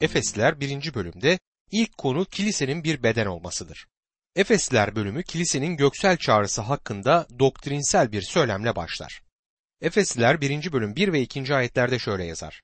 Efesliler 0.00 0.60
1. 0.60 0.94
bölümde 0.94 1.38
ilk 1.70 1.98
konu 1.98 2.24
kilisenin 2.24 2.84
bir 2.84 3.02
beden 3.02 3.26
olmasıdır. 3.26 3.86
Efesliler 4.36 4.96
bölümü 4.96 5.22
kilisenin 5.22 5.76
göksel 5.76 6.16
çağrısı 6.16 6.62
hakkında 6.62 7.26
doktrinsel 7.38 8.12
bir 8.12 8.22
söylemle 8.22 8.76
başlar. 8.76 9.22
Efesliler 9.80 10.40
1. 10.40 10.72
bölüm 10.72 10.96
1 10.96 11.12
ve 11.12 11.20
2. 11.20 11.54
ayetlerde 11.54 11.98
şöyle 11.98 12.24
yazar. 12.24 12.62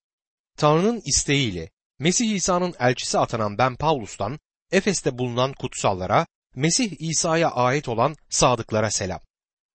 Tanrı'nın 0.57 1.03
isteğiyle 1.05 1.71
Mesih 1.99 2.35
İsa'nın 2.35 2.75
elçisi 2.79 3.19
atanan 3.19 3.59
ben 3.59 3.77
Pavlus'tan 3.77 4.39
Efes'te 4.73 5.19
bulunan 5.19 5.53
kutsallara, 5.53 6.27
Mesih 6.55 6.97
İsa'ya 6.99 7.51
ait 7.51 7.89
olan 7.89 8.17
sadıklara 8.29 8.91
selam. 8.91 9.21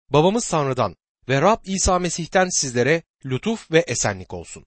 Babamız 0.09 0.47
Tanrı'dan 0.47 0.95
ve 1.29 1.41
Rab 1.41 1.65
İsa 1.65 1.99
Mesih'ten 1.99 2.49
sizlere 2.49 3.03
lütuf 3.25 3.71
ve 3.71 3.79
esenlik 3.79 4.33
olsun. 4.33 4.65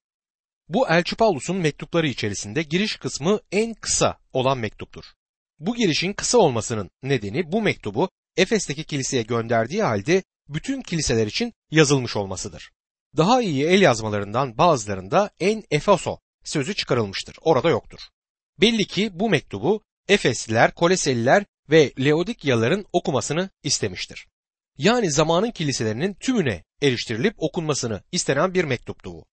Bu 0.69 0.89
Elçi 0.89 1.17
Pavlus'un 1.17 1.57
mektupları 1.57 2.09
içerisinde 2.09 2.63
giriş 2.63 2.97
kısmı 2.97 3.41
en 3.53 3.75
kısa 3.75 4.19
olan 4.33 4.59
mektuptur. 4.59 5.05
Bu 5.59 5.75
girişin 5.75 6.13
kısa 6.13 6.39
olmasının 6.39 6.91
nedeni 7.03 7.53
bu 7.53 7.63
mektubu 7.63 8.11
Efes'teki 8.37 8.85
kiliseye 8.85 9.23
gönderdiği 9.23 9.83
halde 9.83 10.23
bütün 10.49 10.83
kiliseler 10.83 11.27
için 11.27 11.53
yazılmış 11.71 12.17
olmasıdır. 12.17 12.71
Daha 13.17 13.43
iyi 13.43 13.65
el 13.65 13.83
yazmalarından 13.83 14.59
bazılarında 14.59 15.31
en 15.41 15.63
Efeso 15.71 16.19
sözü 16.45 16.75
çıkarılmıştır. 16.75 17.37
Orada 17.41 17.71
yoktur. 17.71 18.01
Belli 18.61 18.87
ki 18.87 19.11
bu 19.13 19.31
mektubu 19.31 19.83
Efesliler, 20.09 20.75
Koleseliler 20.75 21.45
ve 21.71 21.93
Leodikyalıların 22.01 22.85
okumasını 22.93 23.51
istemiştir. 23.63 24.27
Yani 24.79 25.11
zamanın 25.11 25.51
kiliselerinin 25.51 26.15
tümüne 26.15 26.65
eriştirilip 26.83 27.35
okunmasını 27.39 28.03
istenen 28.13 28.55
bir 28.55 28.65
mektuptu 28.65 29.13
bu. 29.13 29.27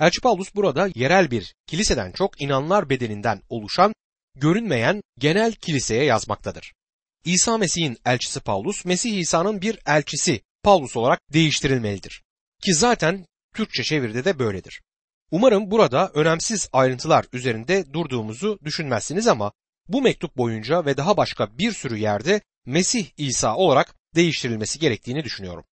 Elçi 0.00 0.20
Paulus 0.20 0.54
burada 0.54 0.90
yerel 0.94 1.30
bir 1.30 1.54
kiliseden 1.66 2.12
çok 2.12 2.42
inanlar 2.42 2.90
bedeninden 2.90 3.42
oluşan 3.48 3.92
görünmeyen 4.34 5.02
genel 5.18 5.52
kiliseye 5.52 6.04
yazmaktadır. 6.04 6.72
İsa 7.24 7.58
Mesih'in 7.58 7.98
elçisi 8.06 8.40
Paulus, 8.40 8.84
Mesih 8.84 9.18
İsa'nın 9.18 9.62
bir 9.62 9.78
elçisi 9.86 10.40
Paulus 10.62 10.96
olarak 10.96 11.20
değiştirilmelidir. 11.32 12.22
Ki 12.62 12.74
zaten 12.74 13.26
Türkçe 13.54 13.82
çeviride 13.82 14.24
de 14.24 14.38
böyledir. 14.38 14.80
Umarım 15.30 15.70
burada 15.70 16.10
önemsiz 16.14 16.68
ayrıntılar 16.72 17.26
üzerinde 17.32 17.92
durduğumuzu 17.92 18.58
düşünmezsiniz 18.64 19.26
ama 19.26 19.52
bu 19.88 20.02
mektup 20.02 20.36
boyunca 20.36 20.86
ve 20.86 20.96
daha 20.96 21.16
başka 21.16 21.58
bir 21.58 21.72
sürü 21.72 21.96
yerde 21.96 22.40
Mesih 22.66 23.06
İsa 23.16 23.56
olarak 23.56 23.94
değiştirilmesi 24.14 24.78
gerektiğini 24.78 25.24
düşünüyorum. 25.24 25.64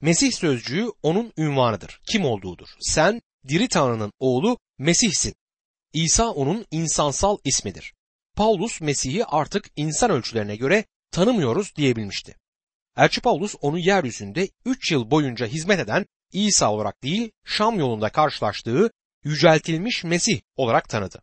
Mesih 0.00 0.32
sözcüğü 0.32 0.86
onun 1.02 1.32
ünvanıdır. 1.38 2.00
Kim 2.12 2.24
olduğudur. 2.24 2.68
Sen 2.80 3.20
diri 3.48 3.68
Tanrı'nın 3.68 4.12
oğlu 4.18 4.58
Mesih'sin. 4.78 5.34
İsa 5.92 6.30
onun 6.30 6.66
insansal 6.70 7.38
ismidir. 7.44 7.94
Paulus 8.36 8.80
Mesih'i 8.80 9.24
artık 9.24 9.70
insan 9.76 10.10
ölçülerine 10.10 10.56
göre 10.56 10.84
tanımıyoruz 11.10 11.76
diyebilmişti. 11.76 12.36
Elçi 12.96 13.20
Paulus 13.20 13.54
onu 13.60 13.78
yeryüzünde 13.78 14.48
3 14.64 14.92
yıl 14.92 15.10
boyunca 15.10 15.46
hizmet 15.46 15.80
eden 15.80 16.06
İsa 16.32 16.72
olarak 16.72 17.02
değil 17.02 17.30
Şam 17.44 17.78
yolunda 17.78 18.08
karşılaştığı 18.08 18.90
yüceltilmiş 19.24 20.04
Mesih 20.04 20.40
olarak 20.56 20.88
tanıdı. 20.88 21.22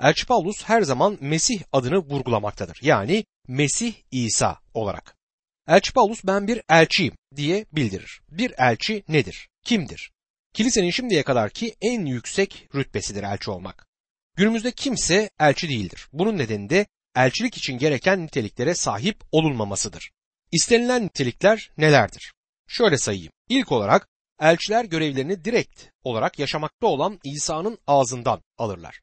Elçi 0.00 0.26
Paulus 0.26 0.64
her 0.64 0.82
zaman 0.82 1.18
Mesih 1.20 1.62
adını 1.72 1.98
vurgulamaktadır. 1.98 2.78
Yani 2.82 3.24
Mesih 3.48 3.94
İsa 4.10 4.58
olarak. 4.74 5.16
Elçi 5.68 5.92
Paulus 5.92 6.24
ben 6.24 6.48
bir 6.48 6.62
elçiyim 6.68 7.14
diye 7.36 7.66
bildirir. 7.72 8.20
Bir 8.28 8.54
elçi 8.58 9.04
nedir? 9.08 9.48
Kimdir? 9.64 10.12
Kilisenin 10.52 10.90
şimdiye 10.90 11.22
kadarki 11.22 11.76
en 11.80 12.06
yüksek 12.06 12.68
rütbesidir 12.74 13.22
elçi 13.22 13.50
olmak. 13.50 13.86
Günümüzde 14.36 14.70
kimse 14.72 15.30
elçi 15.40 15.68
değildir. 15.68 16.08
Bunun 16.12 16.38
nedeni 16.38 16.70
de 16.70 16.86
elçilik 17.16 17.56
için 17.56 17.78
gereken 17.78 18.22
niteliklere 18.22 18.74
sahip 18.74 19.22
olunmamasıdır. 19.32 20.10
İstenilen 20.52 21.04
nitelikler 21.04 21.70
nelerdir? 21.78 22.32
Şöyle 22.68 22.98
sayayım. 22.98 23.32
İlk 23.48 23.72
olarak 23.72 24.08
elçiler 24.40 24.84
görevlerini 24.84 25.44
direkt 25.44 25.84
olarak 26.04 26.38
yaşamakta 26.38 26.86
olan 26.86 27.20
İsa'nın 27.24 27.78
ağzından 27.86 28.42
alırlar. 28.58 29.00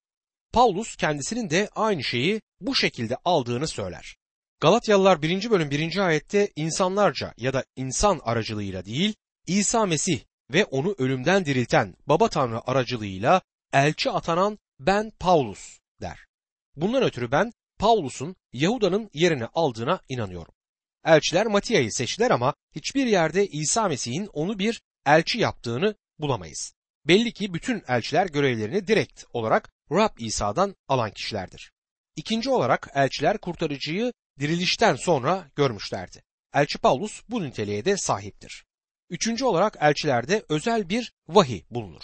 Paulus 0.54 0.96
kendisinin 0.96 1.50
de 1.50 1.70
aynı 1.76 2.04
şeyi 2.04 2.42
bu 2.62 2.76
şekilde 2.76 3.18
aldığını 3.26 3.68
söyler. 3.68 4.16
Galatyalılar 4.60 5.22
1. 5.22 5.50
bölüm 5.50 5.72
1. 5.72 5.98
ayette 5.98 6.50
insanlarca 6.56 7.34
ya 7.38 7.54
da 7.54 7.66
insan 7.76 8.22
aracılığıyla 8.24 8.86
değil, 8.86 9.16
İsa 9.48 9.86
Mesih 9.86 10.20
ve 10.54 10.66
onu 10.66 10.96
ölümden 10.98 11.46
dirilten 11.46 11.96
Baba 12.08 12.30
Tanrı 12.30 12.68
aracılığıyla 12.68 13.42
elçi 13.74 14.12
atanan 14.12 14.60
ben 14.80 15.12
Paulus 15.20 15.80
der. 16.02 16.20
Bundan 16.76 17.04
ötürü 17.04 17.32
ben 17.32 17.52
Paulus'un 17.80 18.36
Yahuda'nın 18.54 19.10
yerini 19.14 19.46
aldığına 19.46 20.02
inanıyorum. 20.10 20.54
Elçiler 21.06 21.48
Matiya'yı 21.48 21.92
seçtiler 21.92 22.32
ama 22.32 22.54
hiçbir 22.76 23.08
yerde 23.08 23.48
İsa 23.48 23.88
Mesih'in 23.88 24.30
onu 24.34 24.60
bir 24.60 24.82
elçi 25.06 25.40
yaptığını 25.40 25.96
bulamayız. 26.20 26.74
Belli 27.06 27.34
ki 27.34 27.54
bütün 27.54 27.84
elçiler 27.88 28.28
görevlerini 28.28 28.88
direkt 28.88 29.24
olarak 29.34 29.70
Rab 29.92 30.18
İsa'dan 30.20 30.76
alan 30.88 31.12
kişilerdir. 31.12 31.72
İkinci 32.16 32.50
olarak 32.50 32.92
elçiler 32.94 33.38
kurtarıcıyı 33.38 34.14
dirilişten 34.40 34.96
sonra 34.96 35.52
görmüşlerdi. 35.56 36.24
Elçi 36.54 36.78
Paulus 36.78 37.22
bu 37.30 37.44
niteliğe 37.44 37.86
de 37.86 37.98
sahiptir. 37.98 38.66
Üçüncü 39.09 39.46
olarak 39.46 39.78
elçilerde 39.80 40.46
özel 40.50 40.90
bir 40.90 41.14
vahiy 41.28 41.62
bulunur. 41.72 42.03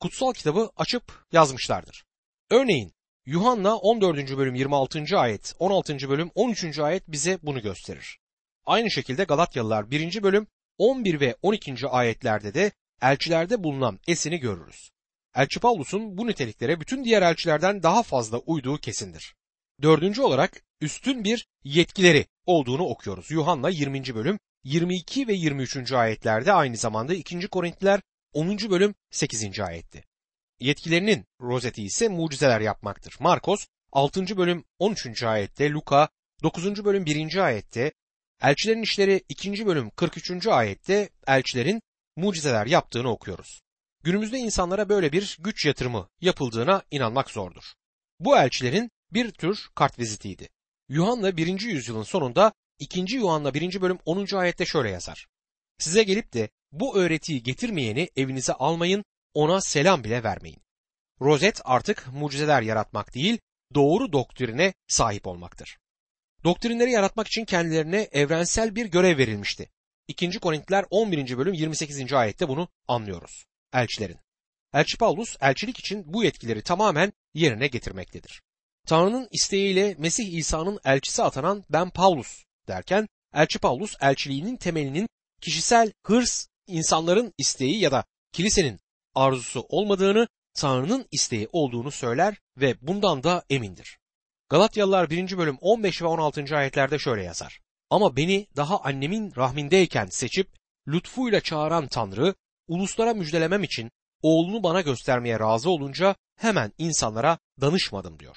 Kutsal 0.00 0.32
kitabı 0.32 0.70
açıp 0.76 1.24
yazmışlardır. 1.32 2.04
Örneğin 2.50 2.92
Yuhanna 3.26 3.76
14. 3.76 4.36
bölüm 4.36 4.54
26. 4.54 5.18
ayet, 5.18 5.54
16. 5.58 6.08
bölüm 6.08 6.30
13. 6.34 6.78
ayet 6.78 7.08
bize 7.08 7.38
bunu 7.42 7.62
gösterir. 7.62 8.18
Aynı 8.64 8.90
şekilde 8.90 9.24
Galatyalılar 9.24 9.90
1. 9.90 10.22
bölüm 10.22 10.46
11 10.78 11.20
ve 11.20 11.36
12. 11.42 11.88
ayetlerde 11.88 12.54
de 12.54 12.72
elçilerde 13.02 13.64
bulunan 13.64 14.00
esini 14.08 14.38
görürüz. 14.38 14.90
Elçi 15.34 15.60
Paulus'un 15.60 16.18
bu 16.18 16.26
niteliklere 16.26 16.80
bütün 16.80 17.04
diğer 17.04 17.22
elçilerden 17.22 17.82
daha 17.82 18.02
fazla 18.02 18.38
uyduğu 18.38 18.78
kesindir. 18.78 19.34
Dördüncü 19.82 20.22
olarak 20.22 20.62
üstün 20.80 21.24
bir 21.24 21.46
yetkileri 21.64 22.26
olduğunu 22.46 22.82
okuyoruz. 22.82 23.30
Yuhanna 23.30 23.68
20. 23.68 24.14
bölüm 24.14 24.38
22 24.64 25.28
ve 25.28 25.32
23. 25.32 25.92
ayetlerde 25.92 26.52
aynı 26.52 26.76
zamanda 26.76 27.14
2. 27.14 27.48
Korintliler 27.48 28.00
10. 28.32 28.58
bölüm 28.58 28.94
8. 29.10 29.60
ayetti. 29.60 30.04
Yetkilerinin 30.60 31.24
rozeti 31.40 31.82
ise 31.82 32.08
mucizeler 32.08 32.60
yapmaktır. 32.60 33.16
Markos 33.20 33.66
6. 33.92 34.36
bölüm 34.36 34.64
13. 34.78 35.22
ayette, 35.22 35.70
Luka 35.70 36.08
9. 36.42 36.84
bölüm 36.84 37.06
1. 37.06 37.36
ayette, 37.36 37.92
Elçilerin 38.42 38.82
işleri 38.82 39.22
2. 39.28 39.66
bölüm 39.66 39.90
43. 39.90 40.46
ayette 40.46 41.08
elçilerin 41.26 41.82
mucizeler 42.16 42.66
yaptığını 42.66 43.10
okuyoruz. 43.10 43.60
Günümüzde 44.04 44.38
insanlara 44.38 44.88
böyle 44.88 45.12
bir 45.12 45.36
güç 45.40 45.66
yatırımı 45.66 46.08
yapıldığına 46.20 46.82
inanmak 46.90 47.30
zordur. 47.30 47.64
Bu 48.20 48.36
elçilerin 48.36 48.90
bir 49.12 49.30
tür 49.30 49.68
kartvizitiydi. 49.74 50.48
Yuhanna 50.88 51.36
1. 51.36 51.60
yüzyılın 51.60 52.02
sonunda 52.02 52.52
2. 52.78 53.16
Yuhanna 53.16 53.54
1. 53.54 53.80
bölüm 53.80 53.98
10. 54.04 54.36
ayette 54.36 54.64
şöyle 54.64 54.90
yazar. 54.90 55.26
Size 55.78 56.02
gelip 56.02 56.32
de 56.32 56.48
bu 56.72 56.96
öğretiyi 56.96 57.42
getirmeyeni 57.42 58.08
evinize 58.16 58.52
almayın, 58.52 59.04
ona 59.34 59.60
selam 59.60 60.04
bile 60.04 60.22
vermeyin. 60.22 60.62
Rozet 61.20 61.60
artık 61.64 62.06
mucizeler 62.12 62.62
yaratmak 62.62 63.14
değil, 63.14 63.38
doğru 63.74 64.12
doktrine 64.12 64.74
sahip 64.88 65.26
olmaktır. 65.26 65.78
Doktrinleri 66.44 66.90
yaratmak 66.90 67.26
için 67.26 67.44
kendilerine 67.44 68.08
evrensel 68.12 68.74
bir 68.74 68.86
görev 68.86 69.18
verilmişti. 69.18 69.70
2. 70.08 70.38
Korintiler 70.38 70.84
11. 70.90 71.38
bölüm 71.38 71.54
28. 71.54 72.12
ayette 72.12 72.48
bunu 72.48 72.68
anlıyoruz. 72.88 73.44
Elçilerin. 73.72 74.18
Elçi 74.74 74.98
Paulus 74.98 75.36
elçilik 75.40 75.78
için 75.78 76.12
bu 76.12 76.24
yetkileri 76.24 76.62
tamamen 76.62 77.12
yerine 77.34 77.66
getirmektedir. 77.66 78.42
Tanrı'nın 78.86 79.28
isteğiyle 79.32 79.94
Mesih 79.98 80.32
İsa'nın 80.32 80.80
elçisi 80.84 81.22
atanan 81.22 81.64
ben 81.70 81.90
Paulus 81.90 82.44
derken 82.68 83.08
elçi 83.34 83.58
Paulus 83.58 83.94
elçiliğinin 84.00 84.56
temelinin 84.56 85.08
kişisel 85.40 85.92
hırs, 86.02 86.46
insanların 86.66 87.32
isteği 87.38 87.80
ya 87.80 87.92
da 87.92 88.04
kilisenin 88.32 88.80
arzusu 89.14 89.66
olmadığını 89.68 90.28
Tanrı'nın 90.54 91.06
isteği 91.12 91.48
olduğunu 91.52 91.90
söyler 91.90 92.34
ve 92.56 92.76
bundan 92.82 93.22
da 93.22 93.44
emindir. 93.50 93.98
Galatyalılar 94.48 95.10
1. 95.10 95.38
bölüm 95.38 95.58
15 95.60 96.02
ve 96.02 96.06
16. 96.06 96.56
ayetlerde 96.56 96.98
şöyle 96.98 97.24
yazar. 97.24 97.60
Ama 97.90 98.16
beni 98.16 98.46
daha 98.56 98.80
annemin 98.80 99.32
rahmindeyken 99.36 100.06
seçip 100.06 100.48
lütfuyla 100.88 101.40
çağıran 101.40 101.88
Tanrı, 101.88 102.34
uluslara 102.68 103.14
müjdelemem 103.14 103.62
için 103.62 103.90
oğlunu 104.22 104.62
bana 104.62 104.80
göstermeye 104.80 105.40
razı 105.40 105.70
olunca 105.70 106.16
hemen 106.36 106.72
insanlara 106.78 107.38
danışmadım 107.60 108.18
diyor. 108.18 108.36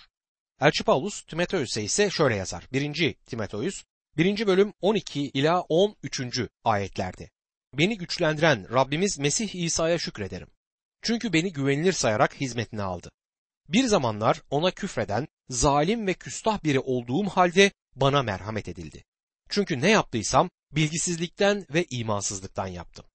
Elçi 0.61 0.83
Paulus 0.83 1.21
Timoteus'e 1.21 1.83
ise 1.83 2.09
şöyle 2.09 2.35
yazar. 2.35 2.67
1. 2.73 3.13
Timoteus 3.25 3.83
1. 4.17 4.47
bölüm 4.47 4.73
12 4.81 5.21
ila 5.21 5.61
13. 5.61 6.21
ayetlerde. 6.63 7.29
Beni 7.73 7.97
güçlendiren 7.97 8.73
Rabbimiz 8.73 9.19
Mesih 9.19 9.55
İsa'ya 9.55 9.97
şükrederim. 9.97 10.47
Çünkü 11.01 11.33
beni 11.33 11.53
güvenilir 11.53 11.93
sayarak 11.93 12.41
hizmetine 12.41 12.81
aldı. 12.81 13.11
Bir 13.69 13.83
zamanlar 13.83 14.41
ona 14.49 14.71
küfreden, 14.71 15.27
zalim 15.49 16.07
ve 16.07 16.13
küstah 16.13 16.63
biri 16.63 16.79
olduğum 16.79 17.29
halde 17.29 17.71
bana 17.95 18.23
merhamet 18.23 18.67
edildi. 18.67 19.03
Çünkü 19.49 19.81
ne 19.81 19.89
yaptıysam 19.89 20.49
bilgisizlikten 20.71 21.65
ve 21.73 21.85
imansızlıktan 21.89 22.67
yaptım. 22.67 23.05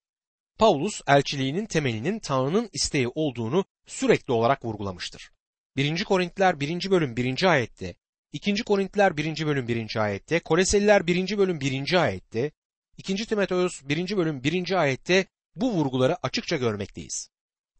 Paulus 0.58 1.00
elçiliğinin 1.06 1.66
temelinin 1.66 2.18
Tanrı'nın 2.18 2.70
isteği 2.72 3.08
olduğunu 3.08 3.64
sürekli 3.86 4.32
olarak 4.32 4.64
vurgulamıştır. 4.64 5.33
1. 5.76 6.04
Korintiler 6.04 6.60
1. 6.60 6.90
bölüm 6.90 7.16
1. 7.16 7.42
ayette, 7.42 7.94
2. 8.32 8.64
Korintiler 8.64 9.16
1. 9.16 9.46
bölüm 9.46 9.68
1. 9.68 9.96
ayette, 9.96 10.40
Koleseliler 10.40 11.06
1. 11.06 11.38
bölüm 11.38 11.60
1. 11.60 11.92
ayette, 12.02 12.52
2. 12.96 13.26
Timoteus 13.26 13.82
1. 13.84 14.16
bölüm 14.16 14.44
1. 14.44 14.70
ayette 14.70 15.26
bu 15.56 15.72
vurguları 15.72 16.16
açıkça 16.22 16.56
görmekteyiz. 16.56 17.28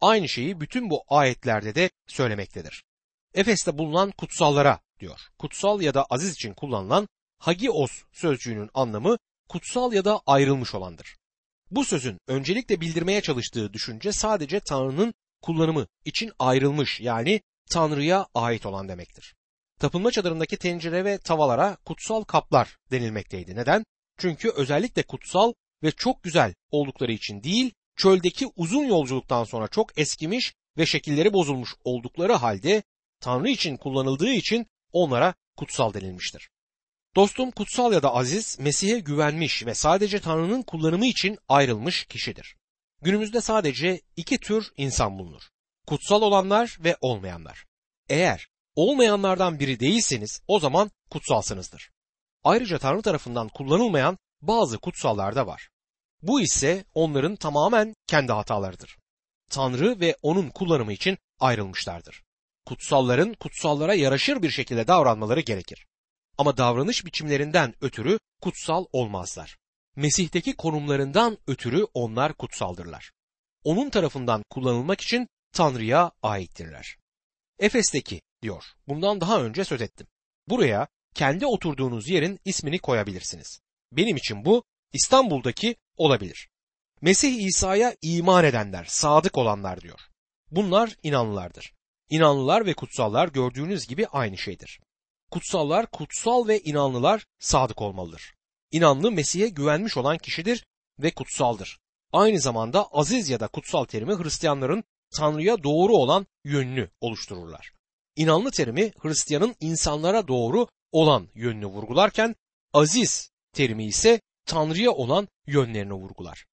Aynı 0.01 0.29
şeyi 0.29 0.61
bütün 0.61 0.91
bu 0.91 1.05
ayetlerde 1.09 1.75
de 1.75 1.91
söylemektedir. 2.07 2.85
Efes'te 3.35 3.79
bulunan 3.79 4.11
kutsallara 4.11 4.81
diyor. 5.01 5.21
Kutsal 5.39 5.81
ya 5.81 5.95
da 5.95 6.05
aziz 6.11 6.33
için 6.33 6.55
kullanılan 6.55 7.09
hagios 7.39 8.03
sözcüğünün 8.13 8.71
anlamı 8.75 9.17
kutsal 9.49 9.93
ya 9.93 10.05
da 10.05 10.21
ayrılmış 10.27 10.75
olandır. 10.75 11.17
Bu 11.71 11.85
sözün 11.85 12.19
öncelikle 12.27 12.81
bildirmeye 12.81 13.21
çalıştığı 13.21 13.73
düşünce 13.73 14.13
sadece 14.13 14.61
Tanrı'nın 14.61 15.15
kullanımı 15.43 15.87
için 16.05 16.33
ayrılmış 16.39 17.01
yani 17.01 17.41
Tanrı'ya 17.71 18.27
ait 18.35 18.67
olan 18.67 18.89
demektir. 18.89 19.35
Tapınma 19.81 20.11
çadırındaki 20.11 20.57
tencere 20.57 21.05
ve 21.05 21.19
tavalara 21.19 21.77
kutsal 21.85 22.25
kaplar 22.25 22.77
denilmekteydi. 22.91 23.57
Neden? 23.57 23.85
Çünkü 24.19 24.51
özellikle 24.51 25.03
kutsal 25.03 25.53
ve 25.83 25.91
çok 25.91 26.23
güzel 26.23 26.55
oldukları 26.71 27.13
için 27.13 27.43
değil, 27.43 27.73
çöldeki 27.97 28.47
uzun 28.57 28.85
yolculuktan 28.85 29.45
sonra 29.45 29.69
çok 29.69 29.99
eskimiş 29.99 30.55
ve 30.79 30.87
şekilleri 30.87 31.33
bozulmuş 31.33 31.75
oldukları 31.85 32.33
halde 32.33 32.83
Tanrı 33.21 33.49
için 33.49 33.77
kullanıldığı 33.77 34.31
için 34.31 34.67
onlara 34.93 35.35
kutsal 35.57 35.95
denilmiştir. 35.95 36.51
Dostum 37.17 37.51
kutsal 37.51 37.93
ya 37.93 38.03
da 38.03 38.15
aziz 38.15 38.59
Mesih'e 38.61 38.99
güvenmiş 38.99 39.67
ve 39.67 39.75
sadece 39.75 40.21
Tanrı'nın 40.21 40.63
kullanımı 40.63 41.07
için 41.07 41.39
ayrılmış 41.49 42.05
kişidir. 42.05 42.57
Günümüzde 43.03 43.41
sadece 43.41 44.01
iki 44.17 44.39
tür 44.39 44.73
insan 44.77 45.19
bulunur. 45.19 45.43
Kutsal 45.87 46.23
olanlar 46.23 46.77
ve 46.81 46.97
olmayanlar. 47.01 47.65
Eğer 48.09 48.49
olmayanlardan 48.77 49.61
biri 49.61 49.81
değilseniz 49.81 50.41
o 50.49 50.61
zaman 50.61 50.91
kutsalsınızdır. 51.11 51.91
Ayrıca 52.45 52.79
Tanrı 52.79 53.03
tarafından 53.03 53.49
kullanılmayan 53.49 54.19
bazı 54.43 54.79
kutsallar 54.79 55.37
da 55.37 55.47
var. 55.47 55.69
Bu 56.23 56.41
ise 56.41 56.85
onların 56.95 57.37
tamamen 57.37 57.95
kendi 58.07 58.33
hatalarıdır. 58.33 58.97
Tanrı 59.51 60.01
ve 60.01 60.17
onun 60.23 60.51
kullanımı 60.51 60.93
için 60.93 61.19
ayrılmışlardır. 61.41 62.23
Kutsalların 62.67 63.35
kutsallara 63.35 63.95
yaraşır 63.95 64.43
bir 64.43 64.51
şekilde 64.51 64.87
davranmaları 64.87 65.41
gerekir. 65.41 65.87
Ama 66.39 66.57
davranış 66.57 67.07
biçimlerinden 67.07 67.75
ötürü 67.81 68.19
kutsal 68.41 68.85
olmazlar. 68.93 69.57
Mesih'teki 69.97 70.57
konumlarından 70.57 71.39
ötürü 71.47 71.87
onlar 71.95 72.35
kutsaldırlar. 72.35 73.13
Onun 73.65 73.91
tarafından 73.91 74.43
kullanılmak 74.51 75.01
için 75.01 75.29
Tanrı'ya 75.55 76.13
aittirler. 76.23 76.97
Efes'teki 77.59 78.21
diyor. 78.43 78.65
Bundan 78.89 79.21
daha 79.21 79.43
önce 79.43 79.65
söz 79.65 79.83
ettim. 79.83 80.07
Buraya 80.49 80.89
kendi 81.15 81.47
oturduğunuz 81.47 82.09
yerin 82.09 82.41
ismini 82.45 82.79
koyabilirsiniz. 82.79 83.61
Benim 83.93 84.17
için 84.17 84.45
bu 84.45 84.65
İstanbul'daki 84.93 85.77
olabilir. 85.97 86.49
Mesih 87.01 87.47
İsa'ya 87.47 87.97
iman 88.03 88.45
edenler, 88.45 88.85
sadık 88.89 89.39
olanlar 89.39 89.81
diyor. 89.81 90.01
Bunlar 90.51 90.97
inanlılardır. 91.03 91.73
İnanlılar 92.11 92.67
ve 92.67 92.75
kutsallar 92.75 93.29
gördüğünüz 93.29 93.87
gibi 93.87 94.07
aynı 94.07 94.39
şeydir. 94.39 94.81
Kutsallar, 95.31 95.87
kutsal 95.87 96.49
ve 96.49 96.61
inanlılar 96.61 97.27
sadık 97.39 97.83
olmalıdır. 97.83 98.35
İnanlı 98.71 99.13
Mesih'e 99.13 99.49
güvenmiş 99.49 99.97
olan 99.97 100.19
kişidir 100.19 100.67
ve 100.99 101.11
kutsaldır. 101.11 101.79
Aynı 102.13 102.41
zamanda 102.41 102.87
aziz 102.93 103.29
ya 103.29 103.41
da 103.41 103.49
kutsal 103.49 103.85
terimi 103.85 104.23
Hristiyanların 104.23 104.85
Tanrı'ya 105.17 105.63
doğru 105.63 105.93
olan 105.93 106.27
yönünü 106.45 106.91
oluştururlar. 107.01 107.73
İnanlı 108.17 108.51
terimi 108.51 108.93
Hristiyanın 108.99 109.55
insanlara 109.61 110.29
doğru 110.29 110.67
olan 110.93 111.29
yönünü 111.35 111.67
vurgularken 111.67 112.35
aziz 112.73 113.31
terimi 113.53 113.85
ise 113.85 114.21
Tanrı'ya 114.47 114.91
olan 114.91 115.29
yönlerini 115.47 115.93
vurgular. 115.93 116.47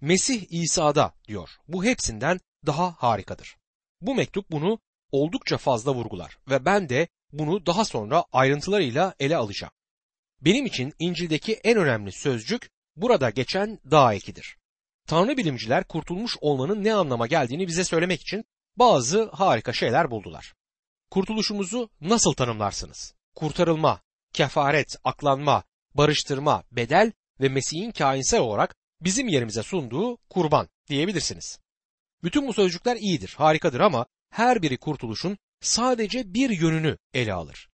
Mesih 0.00 0.46
İsa'da 0.50 1.14
diyor. 1.28 1.50
Bu 1.68 1.84
hepsinden 1.84 2.40
daha 2.66 2.92
harikadır. 2.92 3.56
Bu 4.00 4.14
mektup 4.14 4.50
bunu 4.50 4.78
oldukça 5.12 5.58
fazla 5.58 5.94
vurgular 5.94 6.38
ve 6.50 6.64
ben 6.64 6.88
de 6.88 7.08
bunu 7.32 7.66
daha 7.66 7.84
sonra 7.84 8.24
ayrıntılarıyla 8.32 9.14
ele 9.20 9.36
alacağım. 9.36 9.72
Benim 10.40 10.66
için 10.66 10.94
İncil'deki 10.98 11.54
en 11.54 11.76
önemli 11.76 12.12
sözcük 12.12 12.70
burada 12.96 13.30
geçen 13.30 13.78
daha 13.90 14.14
ekidir. 14.14 14.59
Tanrı 15.10 15.36
bilimciler 15.36 15.84
kurtulmuş 15.84 16.36
olmanın 16.40 16.84
ne 16.84 16.94
anlama 16.94 17.26
geldiğini 17.26 17.66
bize 17.66 17.84
söylemek 17.84 18.20
için 18.20 18.44
bazı 18.76 19.30
harika 19.32 19.72
şeyler 19.72 20.10
buldular. 20.10 20.54
Kurtuluşumuzu 21.10 21.90
nasıl 22.00 22.32
tanımlarsınız? 22.32 23.14
Kurtarılma, 23.34 24.00
kefaret, 24.32 24.96
aklanma, 25.04 25.64
barıştırma, 25.94 26.64
bedel 26.72 27.12
ve 27.40 27.48
Mesih'in 27.48 27.90
kainsel 27.90 28.40
olarak 28.40 28.76
bizim 29.00 29.28
yerimize 29.28 29.62
sunduğu 29.62 30.16
kurban 30.16 30.68
diyebilirsiniz. 30.88 31.58
Bütün 32.22 32.48
bu 32.48 32.52
sözcükler 32.52 32.96
iyidir, 32.96 33.34
harikadır 33.38 33.80
ama 33.80 34.06
her 34.30 34.62
biri 34.62 34.78
kurtuluşun 34.78 35.38
sadece 35.60 36.34
bir 36.34 36.50
yönünü 36.50 36.98
ele 37.14 37.32
alır. 37.32 37.68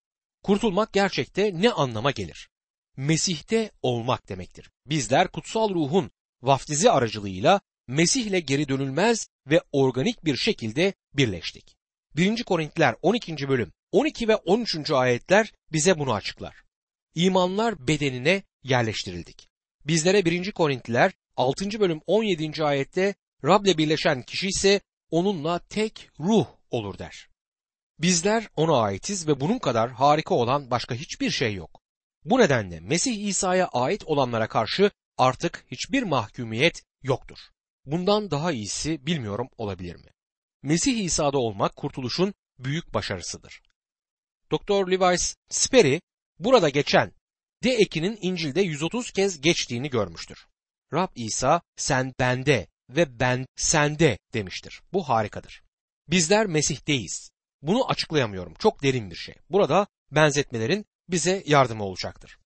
Kurtulmak 0.42 0.92
gerçekte 0.92 1.50
ne 1.54 1.70
anlama 1.70 2.10
gelir? 2.10 2.48
Mesih'te 2.96 3.70
olmak 3.82 4.28
demektir. 4.28 4.70
Bizler 4.86 5.28
kutsal 5.28 5.70
ruhun 5.70 6.10
vaftizi 6.44 6.90
aracılığıyla 6.90 7.60
Mesih 7.88 8.26
ile 8.26 8.40
geri 8.40 8.68
dönülmez 8.68 9.28
ve 9.46 9.60
organik 9.72 10.24
bir 10.24 10.36
şekilde 10.36 10.94
birleştik. 11.14 11.76
1. 12.16 12.44
Korintiler 12.44 12.94
12. 13.02 13.48
bölüm 13.48 13.72
12 13.92 14.28
ve 14.28 14.36
13. 14.36 14.90
ayetler 14.90 15.52
bize 15.72 15.98
bunu 15.98 16.14
açıklar. 16.14 16.56
İmanlar 17.14 17.88
bedenine 17.88 18.42
yerleştirildik. 18.62 19.48
Bizlere 19.84 20.24
1. 20.24 20.52
Korintliler 20.52 21.12
6. 21.36 21.80
bölüm 21.80 22.00
17. 22.06 22.64
ayette 22.64 23.14
Rab'le 23.44 23.78
birleşen 23.78 24.22
kişi 24.22 24.48
ise 24.48 24.80
onunla 25.10 25.58
tek 25.58 26.08
ruh 26.20 26.46
olur 26.70 26.98
der. 26.98 27.28
Bizler 27.98 28.48
ona 28.56 28.76
aitiz 28.76 29.28
ve 29.28 29.40
bunun 29.40 29.58
kadar 29.58 29.90
harika 29.90 30.34
olan 30.34 30.70
başka 30.70 30.94
hiçbir 30.94 31.30
şey 31.30 31.54
yok. 31.54 31.80
Bu 32.24 32.38
nedenle 32.38 32.80
Mesih 32.80 33.26
İsa'ya 33.26 33.66
ait 33.66 34.04
olanlara 34.04 34.48
karşı 34.48 34.90
artık 35.18 35.64
hiçbir 35.70 36.02
mahkumiyet 36.02 36.82
yoktur. 37.02 37.38
Bundan 37.86 38.30
daha 38.30 38.52
iyisi 38.52 39.06
bilmiyorum 39.06 39.48
olabilir 39.58 39.96
mi? 39.96 40.10
Mesih 40.62 41.04
İsa'da 41.04 41.38
olmak 41.38 41.76
kurtuluşun 41.76 42.34
büyük 42.58 42.94
başarısıdır. 42.94 43.62
Doktor 44.50 44.88
Levi's 44.88 45.36
Sperry 45.48 46.00
burada 46.38 46.68
geçen 46.68 47.12
D 47.64 47.70
ekinin 47.70 48.18
İncil'de 48.22 48.60
130 48.60 49.10
kez 49.10 49.40
geçtiğini 49.40 49.90
görmüştür. 49.90 50.46
Rab 50.92 51.08
İsa 51.14 51.62
sen 51.76 52.12
bende 52.20 52.66
ve 52.90 53.20
ben 53.20 53.46
sende 53.56 54.18
demiştir. 54.34 54.82
Bu 54.92 55.08
harikadır. 55.08 55.62
Bizler 56.08 56.46
Mesih'teyiz. 56.46 57.30
Bunu 57.62 57.90
açıklayamıyorum. 57.90 58.54
Çok 58.58 58.82
derin 58.82 59.10
bir 59.10 59.16
şey. 59.16 59.34
Burada 59.50 59.86
benzetmelerin 60.10 60.86
bize 61.08 61.42
yardımı 61.46 61.84
olacaktır. 61.84 62.38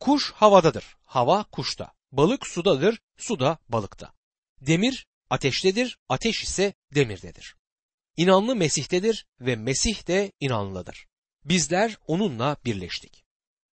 Kuş 0.00 0.32
havadadır. 0.32 0.96
Hava 1.04 1.44
kuşta. 1.44 1.92
Balık 2.12 2.46
sudadır. 2.46 3.00
Su 3.16 3.40
da 3.40 3.58
balıkta. 3.68 4.12
Demir 4.60 5.06
ateştedir. 5.30 5.98
Ateş 6.08 6.42
ise 6.42 6.74
demirdedir. 6.94 7.56
İnanlı 8.16 8.56
Mesih'tedir 8.56 9.26
ve 9.40 9.56
Mesih 9.56 10.06
de 10.06 10.32
inanlıdır. 10.40 11.06
Bizler 11.44 11.98
onunla 12.06 12.56
birleştik. 12.64 13.24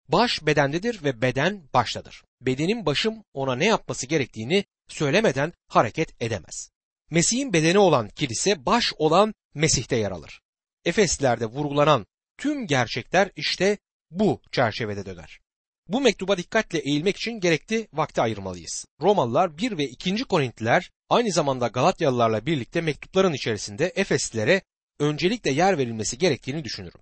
Baş 0.09 0.47
bedendedir 0.47 1.05
ve 1.05 1.23
beden 1.23 1.69
baştadır. 1.75 2.25
Bedenin 2.41 2.87
başım 2.87 3.25
ona 3.33 3.57
ne 3.57 3.67
yapması 3.67 4.07
gerektiğini 4.07 4.65
söylemeden 4.89 5.53
hareket 5.69 6.23
edemez. 6.23 6.71
Mesih'in 7.11 7.53
bedeni 7.53 7.79
olan 7.79 8.09
kilise 8.09 8.67
baş 8.67 8.93
olan 8.99 9.35
Mesih'te 9.55 9.97
yer 9.97 10.11
alır. 10.11 10.41
Efeslilerde 10.85 11.47
vurgulanan 11.47 12.07
tüm 12.39 12.67
gerçekler 12.67 13.31
işte 13.37 13.79
bu 14.11 14.43
çerçevede 14.53 15.07
döner. 15.07 15.44
Bu 15.89 16.01
mektuba 16.01 16.37
dikkatle 16.37 16.79
eğilmek 16.79 17.17
için 17.17 17.41
gerekli 17.41 17.89
vakti 17.93 18.21
ayırmalıyız. 18.21 18.85
Romalılar 19.01 19.59
1 19.59 19.79
ve 19.79 19.85
2. 19.85 20.25
Korintliler 20.25 20.91
aynı 21.11 21.33
zamanda 21.33 21.67
Galatyalılarla 21.67 22.47
birlikte 22.47 22.81
mektupların 22.81 23.33
içerisinde 23.33 23.93
Efeslilere 23.95 24.63
öncelikle 25.01 25.51
yer 25.51 25.79
verilmesi 25.79 26.19
gerektiğini 26.19 26.65
düşünürüm. 26.65 27.01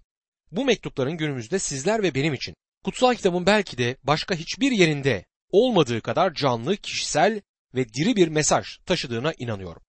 Bu 0.53 0.65
mektupların 0.65 1.17
günümüzde 1.17 1.59
sizler 1.59 2.03
ve 2.03 2.15
benim 2.15 2.35
için 2.35 2.55
kutsal 2.85 3.15
kitabın 3.15 3.47
belki 3.47 3.79
de 3.79 3.97
başka 4.05 4.35
hiçbir 4.35 4.73
yerinde 4.73 5.25
olmadığı 5.51 6.01
kadar 6.01 6.35
canlı, 6.35 6.77
kişisel 6.77 7.41
ve 7.75 7.89
diri 7.89 8.17
bir 8.17 8.29
mesaj 8.29 8.67
taşıdığına 8.87 9.33
inanıyorum. 9.39 9.83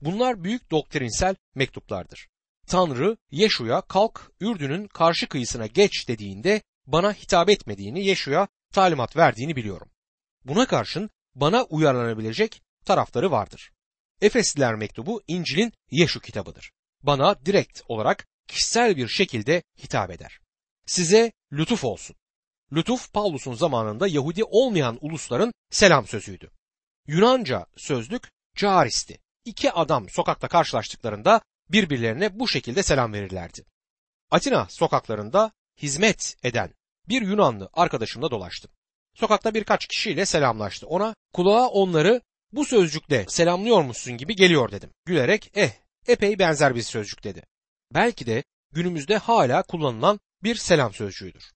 Bunlar 0.00 0.44
büyük 0.44 0.70
doktrinsel 0.70 1.34
mektuplardır. 1.54 2.28
Tanrı 2.66 3.16
Yeşu'ya 3.30 3.80
kalk 3.80 4.32
Ürdün'ün 4.40 4.86
karşı 4.86 5.28
kıyısına 5.28 5.66
geç 5.66 6.08
dediğinde 6.08 6.62
bana 6.88 7.12
hitap 7.12 7.50
etmediğini 7.50 8.04
Yeşu'ya 8.04 8.48
talimat 8.72 9.16
verdiğini 9.16 9.56
biliyorum. 9.56 9.90
Buna 10.44 10.66
karşın 10.66 11.10
bana 11.34 11.64
uyarlanabilecek 11.64 12.62
tarafları 12.84 13.30
vardır. 13.30 13.72
Efesliler 14.20 14.74
mektubu 14.74 15.22
İncil'in 15.26 15.72
Yeşu 15.90 16.20
kitabıdır. 16.20 16.72
Bana 17.02 17.46
direkt 17.46 17.82
olarak 17.88 18.26
kişisel 18.48 18.96
bir 18.96 19.08
şekilde 19.08 19.62
hitap 19.82 20.10
eder. 20.10 20.40
Size 20.86 21.32
lütuf 21.52 21.84
olsun. 21.84 22.16
Lütuf 22.72 23.12
Paulus'un 23.12 23.54
zamanında 23.54 24.08
Yahudi 24.08 24.44
olmayan 24.44 24.98
ulusların 25.00 25.52
selam 25.70 26.06
sözüydü. 26.06 26.50
Yunanca 27.06 27.66
sözlük 27.76 28.30
caristi. 28.56 29.18
İki 29.44 29.72
adam 29.72 30.08
sokakta 30.08 30.48
karşılaştıklarında 30.48 31.40
birbirlerine 31.68 32.38
bu 32.38 32.48
şekilde 32.48 32.82
selam 32.82 33.12
verirlerdi. 33.12 33.64
Atina 34.30 34.66
sokaklarında 34.70 35.52
hizmet 35.82 36.36
eden 36.42 36.74
bir 37.08 37.22
Yunanlı 37.22 37.70
arkadaşımla 37.72 38.30
dolaştım. 38.30 38.70
Sokakta 39.14 39.54
birkaç 39.54 39.86
kişiyle 39.86 40.26
selamlaştı. 40.26 40.86
Ona 40.86 41.14
kulağa 41.32 41.68
onları 41.68 42.20
bu 42.52 42.64
sözcükle 42.64 43.26
selamlıyormuşsun 43.28 44.16
gibi 44.16 44.36
geliyor 44.36 44.72
dedim. 44.72 44.90
Gülerek 45.04 45.50
eh 45.54 45.70
epey 46.06 46.38
benzer 46.38 46.74
bir 46.74 46.82
sözcük 46.82 47.24
dedi. 47.24 47.42
Belki 47.94 48.26
de 48.26 48.44
günümüzde 48.72 49.16
hala 49.16 49.62
kullanılan 49.62 50.20
bir 50.42 50.54
selam 50.54 50.94
sözcüğüdür. 50.94 51.52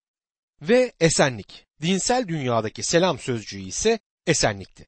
Ve 0.62 0.92
esenlik. 1.00 1.66
Dinsel 1.82 2.28
dünyadaki 2.28 2.82
selam 2.82 3.18
sözcüğü 3.18 3.60
ise 3.60 3.98
esenlikti. 4.26 4.86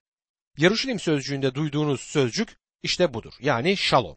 Yarışilim 0.59 1.01
sözcüğünde 1.01 1.55
duyduğunuz 1.55 2.01
sözcük 2.01 2.57
işte 2.83 3.15
budur. 3.15 3.33
Yani 3.41 3.77
şalom. 3.77 4.17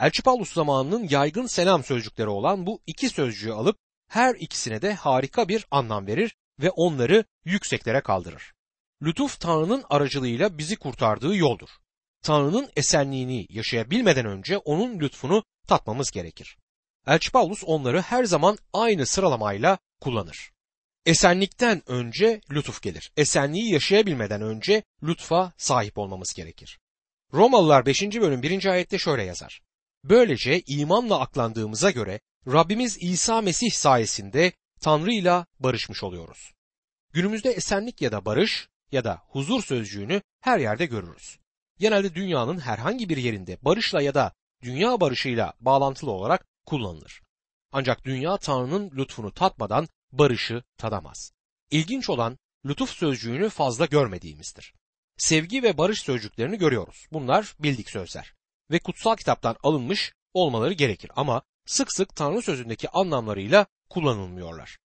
Elçi 0.00 0.22
Paulus 0.22 0.52
zamanının 0.52 1.08
yaygın 1.10 1.46
selam 1.46 1.84
sözcükleri 1.84 2.28
olan 2.28 2.66
bu 2.66 2.80
iki 2.86 3.08
sözcüğü 3.08 3.52
alıp 3.52 3.78
her 4.08 4.34
ikisine 4.34 4.82
de 4.82 4.94
harika 4.94 5.48
bir 5.48 5.66
anlam 5.70 6.06
verir 6.06 6.36
ve 6.60 6.70
onları 6.70 7.24
yükseklere 7.44 8.00
kaldırır. 8.00 8.52
Lütuf 9.02 9.40
Tanrı'nın 9.40 9.84
aracılığıyla 9.90 10.58
bizi 10.58 10.76
kurtardığı 10.76 11.36
yoldur. 11.36 11.68
Tanrı'nın 12.22 12.70
esenliğini 12.76 13.46
yaşayabilmeden 13.50 14.26
önce 14.26 14.58
onun 14.58 15.00
lütfunu 15.00 15.44
tatmamız 15.68 16.10
gerekir. 16.10 16.56
Elçi 17.06 17.32
Paulus 17.32 17.64
onları 17.66 18.00
her 18.00 18.24
zaman 18.24 18.58
aynı 18.72 19.06
sıralamayla 19.06 19.78
kullanır. 20.00 20.50
Esenlikten 21.06 21.82
önce 21.86 22.40
lütuf 22.50 22.82
gelir. 22.82 23.12
Esenliği 23.16 23.72
yaşayabilmeden 23.72 24.42
önce 24.42 24.82
lütfa 25.02 25.52
sahip 25.56 25.98
olmamız 25.98 26.32
gerekir. 26.34 26.78
Romalılar 27.32 27.86
5. 27.86 28.02
bölüm 28.02 28.42
1. 28.42 28.64
ayette 28.64 28.98
şöyle 28.98 29.22
yazar. 29.22 29.62
Böylece 30.04 30.62
imanla 30.66 31.20
aklandığımıza 31.20 31.90
göre 31.90 32.20
Rabbimiz 32.52 32.98
İsa 33.00 33.40
Mesih 33.40 33.70
sayesinde 33.70 34.52
Tanrı 34.80 35.12
ile 35.12 35.46
barışmış 35.60 36.02
oluyoruz. 36.02 36.52
Günümüzde 37.12 37.50
esenlik 37.50 38.02
ya 38.02 38.12
da 38.12 38.24
barış 38.24 38.68
ya 38.92 39.04
da 39.04 39.22
huzur 39.28 39.62
sözcüğünü 39.62 40.22
her 40.40 40.58
yerde 40.58 40.86
görürüz. 40.86 41.38
Genelde 41.78 42.14
dünyanın 42.14 42.58
herhangi 42.58 43.08
bir 43.08 43.16
yerinde 43.16 43.58
barışla 43.62 44.02
ya 44.02 44.14
da 44.14 44.32
dünya 44.62 45.00
barışıyla 45.00 45.52
bağlantılı 45.60 46.10
olarak 46.10 46.46
kullanılır. 46.66 47.22
Ancak 47.72 48.04
dünya 48.04 48.36
Tanrı'nın 48.36 48.90
lütfunu 48.90 49.32
tatmadan 49.32 49.88
barışı 50.12 50.62
tadamaz. 50.78 51.32
İlginç 51.70 52.10
olan 52.10 52.38
lütuf 52.66 52.90
sözcüğünü 52.90 53.48
fazla 53.48 53.86
görmediğimizdir. 53.86 54.74
Sevgi 55.16 55.62
ve 55.62 55.78
barış 55.78 56.00
sözcüklerini 56.00 56.58
görüyoruz. 56.58 57.06
Bunlar 57.12 57.54
bildik 57.58 57.90
sözler 57.90 58.34
ve 58.70 58.78
kutsal 58.78 59.16
kitaptan 59.16 59.56
alınmış 59.62 60.12
olmaları 60.34 60.72
gerekir 60.72 61.10
ama 61.16 61.42
sık 61.66 61.92
sık 61.92 62.16
Tanrı 62.16 62.42
sözündeki 62.42 62.88
anlamlarıyla 62.90 63.66
kullanılmıyorlar. 63.90 64.78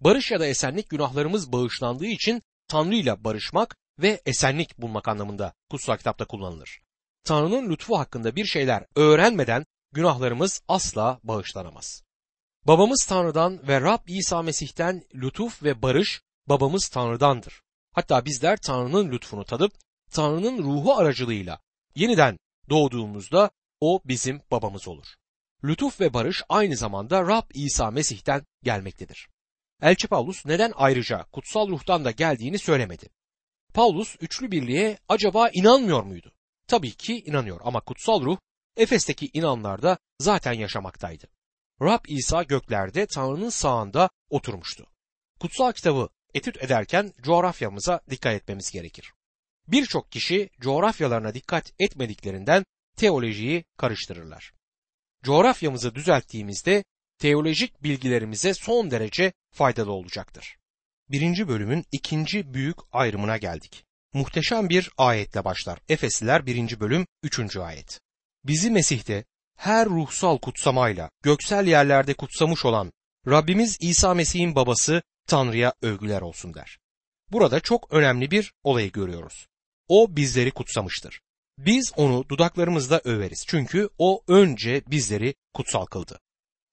Barış 0.00 0.30
ya 0.30 0.40
da 0.40 0.46
esenlik 0.46 0.90
günahlarımız 0.90 1.52
bağışlandığı 1.52 2.06
için 2.06 2.42
Tanrı 2.68 2.94
ile 2.94 3.24
barışmak 3.24 3.76
ve 3.98 4.22
esenlik 4.26 4.78
bulmak 4.78 5.08
anlamında 5.08 5.52
kutsal 5.70 5.96
kitapta 5.96 6.24
kullanılır. 6.24 6.80
Tanrı'nın 7.24 7.70
lütfu 7.70 7.98
hakkında 7.98 8.36
bir 8.36 8.44
şeyler 8.44 8.86
öğrenmeden 8.96 9.66
günahlarımız 9.92 10.62
asla 10.68 11.20
bağışlanamaz. 11.24 12.02
Babamız 12.66 13.06
Tanrı'dan 13.08 13.68
ve 13.68 13.80
Rab 13.80 14.08
İsa 14.08 14.42
Mesih'ten 14.42 15.02
lütuf 15.14 15.62
ve 15.62 15.82
barış 15.82 16.22
babamız 16.48 16.88
Tanrı'dandır. 16.88 17.62
Hatta 17.92 18.24
bizler 18.24 18.56
Tanrı'nın 18.56 19.12
lütfunu 19.12 19.44
tadıp 19.44 19.72
Tanrı'nın 20.10 20.62
ruhu 20.62 20.94
aracılığıyla 20.94 21.60
yeniden 21.94 22.38
doğduğumuzda 22.70 23.50
o 23.80 24.00
bizim 24.04 24.40
babamız 24.50 24.88
olur. 24.88 25.06
Lütuf 25.64 26.00
ve 26.00 26.14
barış 26.14 26.42
aynı 26.48 26.76
zamanda 26.76 27.22
Rab 27.22 27.50
İsa 27.54 27.90
Mesih'ten 27.90 28.46
gelmektedir. 28.62 29.28
Elçi 29.82 30.08
Paulus 30.08 30.46
neden 30.46 30.72
ayrıca 30.74 31.26
kutsal 31.32 31.68
ruhtan 31.68 32.04
da 32.04 32.10
geldiğini 32.10 32.58
söylemedi. 32.58 33.08
Paulus 33.74 34.16
üçlü 34.20 34.50
birliğe 34.50 34.98
acaba 35.08 35.48
inanmıyor 35.48 36.02
muydu? 36.02 36.32
Tabii 36.66 36.90
ki 36.92 37.22
inanıyor 37.26 37.60
ama 37.64 37.80
kutsal 37.80 38.22
ruh 38.22 38.38
Efes'teki 38.76 39.30
inanlarda 39.32 39.98
zaten 40.18 40.52
yaşamaktaydı. 40.52 41.26
Rab 41.82 42.04
İsa 42.08 42.42
göklerde 42.42 43.06
Tanrı'nın 43.06 43.50
sağında 43.50 44.10
oturmuştu. 44.30 44.86
Kutsal 45.40 45.72
kitabı 45.72 46.08
etüt 46.34 46.64
ederken 46.64 47.12
coğrafyamıza 47.22 48.00
dikkat 48.10 48.34
etmemiz 48.34 48.70
gerekir. 48.70 49.12
Birçok 49.68 50.12
kişi 50.12 50.50
coğrafyalarına 50.60 51.34
dikkat 51.34 51.72
etmediklerinden 51.78 52.64
teolojiyi 52.96 53.64
karıştırırlar. 53.76 54.52
Coğrafyamızı 55.22 55.94
düzelttiğimizde 55.94 56.84
teolojik 57.18 57.82
bilgilerimize 57.82 58.54
son 58.54 58.90
derece 58.90 59.32
faydalı 59.52 59.92
olacaktır. 59.92 60.56
Birinci 61.08 61.48
bölümün 61.48 61.84
ikinci 61.92 62.54
büyük 62.54 62.76
ayrımına 62.92 63.36
geldik. 63.36 63.84
Muhteşem 64.12 64.68
bir 64.68 64.90
ayetle 64.98 65.44
başlar. 65.44 65.78
Efesliler 65.88 66.46
birinci 66.46 66.80
bölüm 66.80 67.06
üçüncü 67.22 67.60
ayet. 67.60 68.00
Bizi 68.44 68.70
Mesih'te 68.70 69.24
her 69.56 69.88
ruhsal 69.88 70.38
kutsamayla 70.38 71.10
göksel 71.22 71.66
yerlerde 71.66 72.14
kutsamış 72.14 72.64
olan 72.64 72.92
Rabbimiz 73.26 73.76
İsa 73.80 74.14
Mesih'in 74.14 74.54
babası 74.54 75.02
Tanrı'ya 75.26 75.74
övgüler 75.82 76.20
olsun 76.20 76.54
der. 76.54 76.78
Burada 77.32 77.60
çok 77.60 77.92
önemli 77.92 78.30
bir 78.30 78.52
olayı 78.62 78.92
görüyoruz. 78.92 79.46
O 79.88 80.16
bizleri 80.16 80.50
kutsamıştır. 80.50 81.20
Biz 81.58 81.92
onu 81.96 82.24
dudaklarımızla 82.28 83.00
överiz 83.04 83.44
çünkü 83.48 83.88
o 83.98 84.22
önce 84.28 84.82
bizleri 84.86 85.34
kutsal 85.54 85.84
kıldı. 85.86 86.20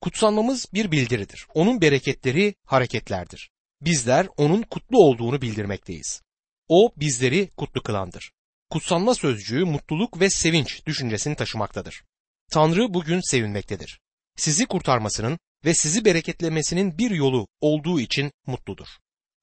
Kutsanmamız 0.01 0.65
bir 0.73 0.91
bildiridir. 0.91 1.47
Onun 1.53 1.81
bereketleri 1.81 2.55
hareketlerdir. 2.65 3.49
Bizler 3.81 4.27
onun 4.37 4.61
kutlu 4.61 4.97
olduğunu 4.97 5.41
bildirmekteyiz. 5.41 6.21
O 6.67 6.91
bizleri 6.97 7.49
kutlu 7.57 7.83
kılandır. 7.83 8.31
Kutsanma 8.69 9.15
sözcüğü 9.15 9.65
mutluluk 9.65 10.19
ve 10.19 10.29
sevinç 10.29 10.85
düşüncesini 10.85 11.35
taşımaktadır. 11.35 12.03
Tanrı 12.51 12.93
bugün 12.93 13.21
sevinmektedir. 13.31 13.99
Sizi 14.35 14.65
kurtarmasının 14.65 15.39
ve 15.65 15.73
sizi 15.73 16.05
bereketlemesinin 16.05 16.97
bir 16.97 17.11
yolu 17.11 17.47
olduğu 17.61 17.99
için 17.99 18.31
mutludur. 18.45 18.87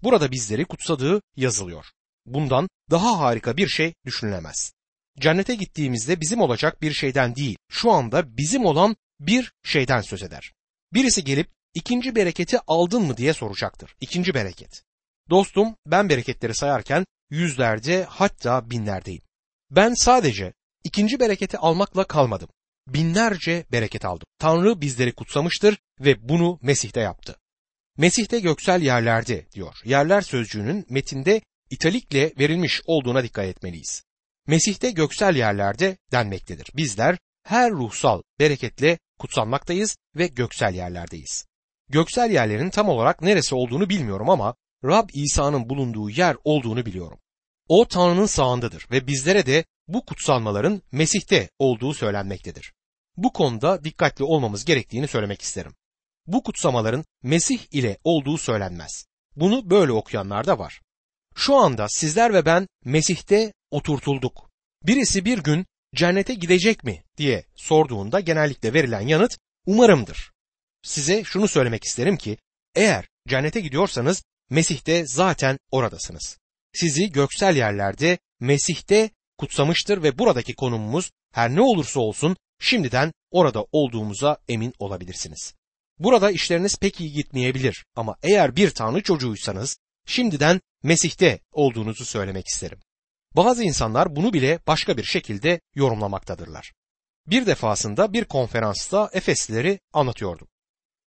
Burada 0.02 0.30
bizleri 0.30 0.64
kutsadığı 0.64 1.20
yazılıyor. 1.36 1.86
Bundan 2.26 2.68
daha 2.90 3.18
harika 3.18 3.56
bir 3.56 3.68
şey 3.68 3.94
düşünülemez. 4.06 4.72
Cennete 5.20 5.54
gittiğimizde 5.54 6.20
bizim 6.20 6.40
olacak 6.40 6.82
bir 6.82 6.92
şeyden 6.92 7.36
değil, 7.36 7.56
şu 7.70 7.90
anda 7.92 8.36
bizim 8.36 8.64
olan 8.64 8.96
bir 9.20 9.52
şeyden 9.64 10.00
söz 10.00 10.22
eder. 10.22 10.52
Birisi 10.94 11.24
gelip 11.24 11.50
ikinci 11.74 12.14
bereketi 12.14 12.58
aldın 12.66 13.02
mı 13.02 13.16
diye 13.16 13.32
soracaktır. 13.32 13.96
İkinci 14.00 14.34
bereket. 14.34 14.82
Dostum 15.30 15.76
ben 15.86 16.08
bereketleri 16.08 16.54
sayarken 16.54 17.04
yüzlerce 17.30 18.06
hatta 18.08 18.70
binlerdeyim. 18.70 19.22
Ben 19.70 19.94
sadece 19.94 20.52
ikinci 20.84 21.20
bereketi 21.20 21.58
almakla 21.58 22.04
kalmadım. 22.04 22.48
Binlerce 22.88 23.66
bereket 23.72 24.04
aldım. 24.04 24.26
Tanrı 24.38 24.80
bizleri 24.80 25.12
kutsamıştır 25.12 25.78
ve 26.00 26.28
bunu 26.28 26.58
Mesih'te 26.62 27.00
yaptı. 27.00 27.36
Mesih'te 27.98 28.40
göksel 28.40 28.82
yerlerde 28.82 29.46
diyor. 29.52 29.74
Yerler 29.84 30.20
sözcüğünün 30.20 30.86
metinde 30.90 31.40
italikle 31.70 32.32
verilmiş 32.38 32.82
olduğuna 32.86 33.22
dikkat 33.22 33.44
etmeliyiz. 33.44 34.05
Mesih'te 34.46 34.90
göksel 34.90 35.36
yerlerde 35.36 35.96
denmektedir. 36.12 36.70
Bizler 36.76 37.18
her 37.42 37.72
ruhsal 37.72 38.22
bereketle 38.38 38.98
kutsanmaktayız 39.18 39.96
ve 40.16 40.26
göksel 40.26 40.74
yerlerdeyiz. 40.74 41.46
Göksel 41.88 42.30
yerlerin 42.30 42.70
tam 42.70 42.88
olarak 42.88 43.22
neresi 43.22 43.54
olduğunu 43.54 43.88
bilmiyorum 43.88 44.30
ama 44.30 44.54
Rab 44.84 45.08
İsa'nın 45.14 45.68
bulunduğu 45.68 46.10
yer 46.10 46.36
olduğunu 46.44 46.86
biliyorum. 46.86 47.18
O 47.68 47.88
Tanrı'nın 47.88 48.26
sağındadır 48.26 48.86
ve 48.90 49.06
bizlere 49.06 49.46
de 49.46 49.64
bu 49.88 50.04
kutsanmaların 50.04 50.82
Mesih'te 50.92 51.50
olduğu 51.58 51.94
söylenmektedir. 51.94 52.72
Bu 53.16 53.32
konuda 53.32 53.84
dikkatli 53.84 54.24
olmamız 54.24 54.64
gerektiğini 54.64 55.08
söylemek 55.08 55.42
isterim. 55.42 55.74
Bu 56.26 56.42
kutsamaların 56.42 57.04
Mesih 57.22 57.58
ile 57.70 57.98
olduğu 58.04 58.38
söylenmez. 58.38 59.06
Bunu 59.36 59.70
böyle 59.70 59.92
okuyanlar 59.92 60.46
da 60.46 60.58
var. 60.58 60.80
Şu 61.34 61.56
anda 61.56 61.86
sizler 61.88 62.34
ve 62.34 62.44
ben 62.44 62.68
Mesih'te 62.84 63.52
oturtulduk. 63.70 64.50
Birisi 64.82 65.24
bir 65.24 65.38
gün 65.38 65.66
cennete 65.94 66.34
gidecek 66.34 66.84
mi 66.84 67.04
diye 67.16 67.44
sorduğunda 67.54 68.20
genellikle 68.20 68.74
verilen 68.74 69.00
yanıt 69.00 69.38
Umarımdır. 69.66 70.32
Size 70.82 71.24
şunu 71.24 71.48
söylemek 71.48 71.84
isterim 71.84 72.16
ki 72.16 72.36
eğer 72.74 73.08
cennete 73.28 73.60
gidiyorsanız 73.60 74.24
Mesih'te 74.50 75.06
zaten 75.06 75.58
oradasınız. 75.70 76.38
Sizi 76.72 77.12
göksel 77.12 77.56
yerlerde 77.56 78.18
Mesih'te 78.40 79.10
kutsamıştır 79.38 80.02
ve 80.02 80.18
buradaki 80.18 80.54
konumumuz 80.54 81.10
her 81.32 81.54
ne 81.54 81.60
olursa 81.60 82.00
olsun 82.00 82.36
şimdiden 82.60 83.12
orada 83.30 83.64
olduğumuza 83.72 84.38
emin 84.48 84.72
olabilirsiniz. 84.78 85.54
Burada 85.98 86.30
işleriniz 86.30 86.76
pek 86.76 87.00
iyi 87.00 87.12
gitmeyebilir 87.12 87.84
ama 87.96 88.16
eğer 88.22 88.56
bir 88.56 88.70
Tanrı 88.70 89.02
çocuğuysanız 89.02 89.78
şimdiden 90.06 90.60
Mesih'te 90.82 91.40
olduğunuzu 91.52 92.04
söylemek 92.04 92.46
isterim. 92.46 92.78
Bazı 93.36 93.64
insanlar 93.64 94.16
bunu 94.16 94.32
bile 94.32 94.58
başka 94.66 94.96
bir 94.96 95.04
şekilde 95.04 95.60
yorumlamaktadırlar. 95.74 96.72
Bir 97.26 97.46
defasında 97.46 98.12
bir 98.12 98.24
konferansta 98.24 99.10
Efeslileri 99.12 99.80
anlatıyordum. 99.92 100.48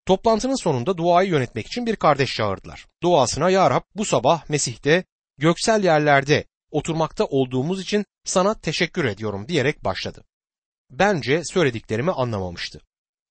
Toplantının 0.06 0.56
sonunda 0.56 0.98
duayı 0.98 1.30
yönetmek 1.30 1.68
için 1.68 1.86
bir 1.86 1.96
kardeş 1.96 2.36
çağırdılar. 2.36 2.88
Duasına 3.04 3.50
Ya 3.50 3.70
Rab 3.70 3.82
bu 3.96 4.06
sabah 4.06 4.50
Mesih'te 4.50 5.04
göksel 5.38 5.84
yerlerde 5.84 6.46
oturmakta 6.72 7.26
olduğumuz 7.26 7.82
için 7.82 8.06
sana 8.26 8.54
teşekkür 8.54 9.06
ediyorum 9.06 9.48
diyerek 9.48 9.84
başladı. 9.84 10.24
Bence 10.90 11.42
söylediklerimi 11.44 12.12
anlamamıştı. 12.12 12.82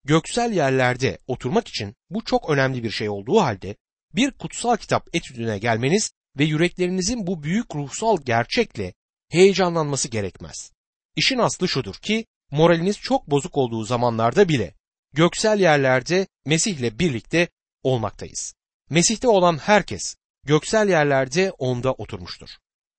Göksel 0.05 0.53
yerlerde 0.53 1.19
oturmak 1.27 1.69
için 1.69 1.95
bu 2.11 2.25
çok 2.25 2.51
önemli 2.51 2.83
bir 2.83 2.91
şey 2.91 3.09
olduğu 3.09 3.41
halde 3.41 3.77
bir 4.15 4.31
kutsal 4.31 4.77
kitap 4.77 5.09
etüdüne 5.13 5.59
gelmeniz 5.59 6.13
ve 6.39 6.45
yüreklerinizin 6.45 7.27
bu 7.27 7.43
büyük 7.43 7.75
ruhsal 7.75 8.19
gerçekle 8.25 8.95
heyecanlanması 9.29 10.09
gerekmez. 10.09 10.73
İşin 11.17 11.39
aslı 11.39 11.69
şudur 11.69 11.95
ki 11.95 12.27
moraliniz 12.51 12.99
çok 12.99 13.31
bozuk 13.31 13.57
olduğu 13.57 13.85
zamanlarda 13.85 14.49
bile 14.49 14.75
göksel 15.13 15.61
yerlerde 15.61 16.27
Mesih'le 16.47 16.99
birlikte 16.99 17.49
olmaktayız. 17.83 18.55
Mesih'te 18.91 19.29
olan 19.29 19.59
herkes 19.59 20.17
göksel 20.45 20.89
yerlerde 20.89 21.51
onda 21.51 21.93
oturmuştur. 21.93 22.49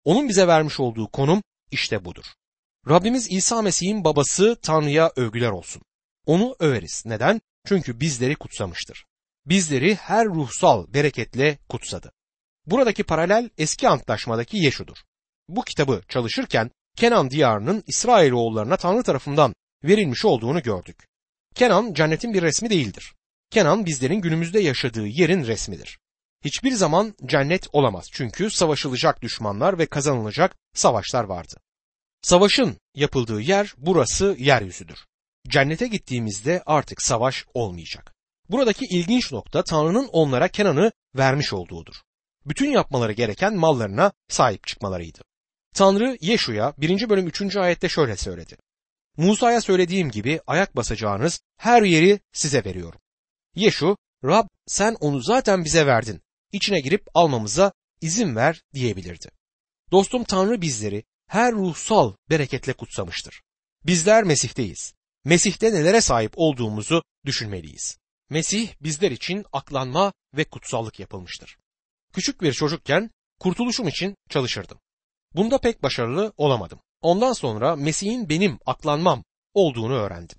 Onun 0.04 0.30
bize 0.30 0.48
vermiş 0.48 0.80
olduğu 0.80 1.08
konum 1.12 1.44
işte 1.72 2.06
budur. 2.06 2.26
Rabbimiz 2.90 3.32
İsa 3.32 3.62
Mesih'in 3.62 4.04
babası 4.04 4.58
Tanrı'ya 4.62 5.12
övgüler 5.16 5.50
olsun. 5.50 5.82
Onu 6.26 6.56
överiz. 6.60 7.04
Neden? 7.06 7.42
Çünkü 7.68 8.00
bizleri 8.00 8.36
kutsamıştır. 8.36 9.06
Bizleri 9.46 9.96
her 9.96 10.28
ruhsal 10.28 10.94
bereketle 10.94 11.58
kutsadı. 11.70 12.12
Buradaki 12.72 13.04
paralel 13.04 13.50
eski 13.58 13.90
antlaşmadaki 13.90 14.58
Yeşu'dur. 14.58 14.98
Bu 15.48 15.62
kitabı 15.62 16.02
çalışırken 16.08 16.72
Kenan 16.98 17.30
diyarının 17.30 17.84
İsrailoğullarına 17.88 18.78
Tanrı 18.78 19.04
tarafından 19.04 19.54
verilmiş 19.84 20.26
olduğunu 20.26 20.62
gördük. 20.62 21.08
Kenan 21.56 21.94
cennetin 21.94 22.34
bir 22.34 22.42
resmi 22.42 22.70
değildir. 22.70 23.14
Kenan 23.50 23.86
bizlerin 23.86 24.22
günümüzde 24.22 24.60
yaşadığı 24.60 25.08
yerin 25.08 25.46
resmidir. 25.46 26.00
Hiçbir 26.46 26.72
zaman 26.72 27.16
cennet 27.26 27.68
olamaz 27.74 28.08
çünkü 28.12 28.50
savaşılacak 28.50 29.22
düşmanlar 29.22 29.80
ve 29.80 29.86
kazanılacak 29.86 30.56
savaşlar 30.74 31.24
vardı. 31.24 31.56
Savaşın 32.22 32.78
yapıldığı 32.96 33.42
yer 33.42 33.74
burası 33.78 34.36
yeryüzüdür. 34.40 35.06
Cennete 35.48 35.88
gittiğimizde 35.88 36.64
artık 36.66 37.02
savaş 37.02 37.46
olmayacak. 37.54 38.14
Buradaki 38.50 38.86
ilginç 38.86 39.32
nokta 39.32 39.64
Tanrı'nın 39.64 40.08
onlara 40.12 40.48
Kenan'ı 40.48 40.92
vermiş 41.16 41.54
olduğudur. 41.54 41.96
Bütün 42.46 42.72
yapmaları 42.72 43.12
gereken 43.12 43.56
mallarına 43.56 44.12
sahip 44.28 44.68
çıkmalarıydı. 44.68 45.20
Tanrı 45.74 46.18
Yeşu'ya 46.22 46.74
1. 46.78 47.10
bölüm 47.10 47.28
3. 47.28 47.56
ayette 47.56 47.90
şöyle 47.90 48.18
söyledi. 48.18 48.58
Musa'ya 49.18 49.62
söylediğim 49.62 50.12
gibi 50.12 50.42
ayak 50.48 50.76
basacağınız 50.76 51.42
her 51.58 51.84
yeri 51.84 52.20
size 52.34 52.66
veriyorum. 52.66 53.00
Yeşu, 53.56 53.98
Rab 54.24 54.48
sen 54.68 54.96
onu 55.00 55.22
zaten 55.22 55.66
bize 55.66 55.86
verdin. 55.86 56.22
İçine 56.52 56.80
girip 56.80 57.08
almamıza 57.14 57.72
izin 58.02 58.36
ver 58.36 58.62
diyebilirdi. 58.74 59.30
Dostum 59.92 60.24
Tanrı 60.24 60.62
bizleri 60.62 61.04
her 61.28 61.54
ruhsal 61.54 62.14
bereketle 62.30 62.74
kutsamıştır. 62.74 63.42
Bizler 63.86 64.24
Mesih'teyiz. 64.24 64.94
Mesih'te 65.26 65.74
nelere 65.74 66.02
sahip 66.02 66.32
olduğumuzu 66.36 67.04
düşünmeliyiz. 67.26 67.98
Mesih 68.30 68.74
bizler 68.82 69.12
için 69.12 69.46
aklanma 69.54 70.14
ve 70.34 70.44
kutsallık 70.44 71.00
yapılmıştır. 71.00 71.58
Küçük 72.14 72.42
bir 72.42 72.54
çocukken 72.54 73.12
kurtuluşum 73.40 73.88
için 73.88 74.16
çalışırdım. 74.30 74.80
Bunda 75.36 75.58
pek 75.58 75.84
başarılı 75.84 76.34
olamadım. 76.38 76.80
Ondan 77.02 77.34
sonra 77.34 77.76
Mesih'in 77.76 78.30
benim 78.30 78.60
aklanmam 78.66 79.24
olduğunu 79.54 79.94
öğrendim. 79.94 80.38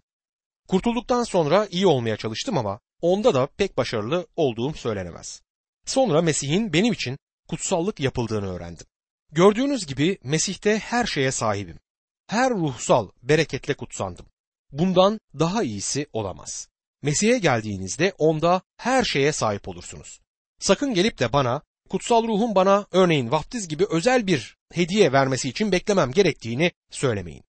Kurtulduktan 0.68 1.24
sonra 1.24 1.66
iyi 1.70 1.86
olmaya 1.86 2.16
çalıştım 2.16 2.58
ama 2.58 2.80
onda 3.00 3.34
da 3.34 3.46
pek 3.46 3.76
başarılı 3.76 4.26
olduğum 4.36 4.74
söylenemez. 4.74 5.42
Sonra 5.86 6.22
Mesih'in 6.22 6.72
benim 6.72 6.92
için 6.92 7.18
kutsallık 7.48 8.00
yapıldığını 8.00 8.54
öğrendim. 8.54 8.86
Gördüğünüz 9.32 9.86
gibi 9.86 10.18
Mesih'te 10.22 10.78
her 10.78 11.06
şeye 11.06 11.32
sahibim. 11.32 11.78
Her 12.26 12.50
ruhsal 12.50 13.08
bereketle 13.22 13.74
kutsandım. 13.74 14.26
Bundan 14.72 15.20
daha 15.38 15.62
iyisi 15.62 16.06
olamaz. 16.12 16.68
Mesih'e 17.02 17.38
geldiğinizde 17.38 18.12
onda 18.18 18.62
her 18.76 19.04
şeye 19.04 19.32
sahip 19.32 19.68
olursunuz. 19.68 20.20
Sakın 20.60 20.94
gelip 20.94 21.18
de 21.18 21.32
bana 21.32 21.62
kutsal 21.88 22.28
ruhun 22.28 22.54
bana 22.54 22.86
örneğin 22.90 23.30
vaftiz 23.30 23.68
gibi 23.68 23.86
özel 23.90 24.26
bir 24.26 24.56
hediye 24.72 25.12
vermesi 25.12 25.48
için 25.48 25.72
beklemem 25.72 26.12
gerektiğini 26.12 26.72
söylemeyin. 26.90 27.44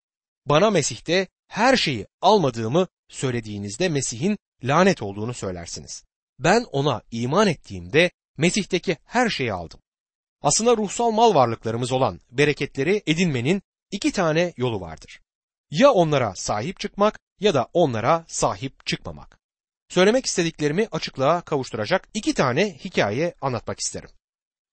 Bana 0.46 0.70
Mesih'te 0.70 1.28
her 1.48 1.76
şeyi 1.76 2.06
almadığımı 2.20 2.86
söylediğinizde 3.08 3.88
Mesih'in 3.88 4.38
lanet 4.64 5.02
olduğunu 5.02 5.34
söylersiniz. 5.34 6.04
Ben 6.38 6.66
ona 6.72 7.02
iman 7.10 7.48
ettiğimde 7.48 8.10
Mesih'teki 8.36 8.96
her 9.04 9.30
şeyi 9.30 9.52
aldım. 9.52 9.80
Aslında 10.42 10.76
ruhsal 10.76 11.10
mal 11.10 11.34
varlıklarımız 11.34 11.92
olan 11.92 12.20
bereketleri 12.30 13.02
edinmenin 13.06 13.62
iki 13.90 14.12
tane 14.12 14.52
yolu 14.56 14.80
vardır. 14.80 15.20
Ya 15.70 15.90
onlara 15.90 16.34
sahip 16.34 16.80
çıkmak 16.80 17.18
ya 17.40 17.54
da 17.54 17.68
onlara 17.72 18.24
sahip 18.28 18.86
çıkmamak. 18.86 19.39
Söylemek 19.90 20.26
istediklerimi 20.26 20.88
açıklığa 20.92 21.40
kavuşturacak 21.40 22.08
iki 22.14 22.34
tane 22.34 22.78
hikaye 22.78 23.34
anlatmak 23.40 23.80
isterim. 23.80 24.10